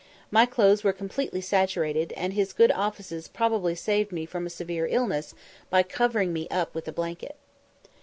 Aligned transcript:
My 0.31 0.47
clothes 0.47 0.83
were 0.83 0.93
completely 0.93 1.41
saturated, 1.41 2.11
and 2.17 2.33
his 2.33 2.53
good 2.53 2.71
offices 2.71 3.27
probably 3.27 3.75
saved 3.75 4.11
me 4.11 4.25
from 4.25 4.47
a 4.47 4.49
severe 4.49 4.87
illness 4.87 5.35
by 5.69 5.83
covering 5.83 6.33
me 6.33 6.47
up 6.49 6.73
with 6.73 6.87
a 6.87 6.91
blanket. 6.91 7.35